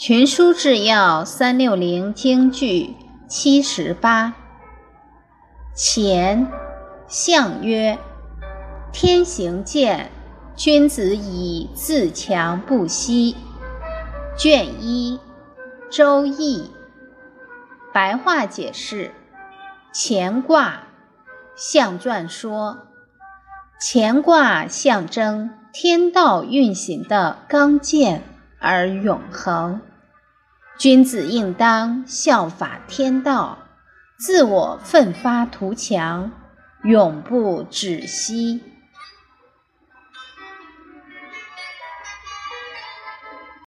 [0.00, 2.96] 群书治要三六零京剧
[3.28, 4.32] 七十八。
[5.74, 6.50] 前
[7.06, 7.98] 相曰：
[8.94, 10.10] 天行健，
[10.56, 13.36] 君子以自强不息。
[14.38, 15.20] 卷一
[15.94, 16.62] 《周易》
[17.92, 19.12] 白话解释：
[19.92, 20.84] 乾卦
[21.54, 22.86] 象传说，
[23.78, 28.22] 乾卦象征天道运行的刚健
[28.58, 29.82] 而永恒。
[30.80, 33.58] 君子应当效法天道，
[34.18, 36.32] 自我奋发图强，
[36.84, 38.62] 永不止息。